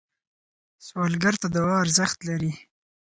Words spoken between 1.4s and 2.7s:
ته دعا ارزښت لري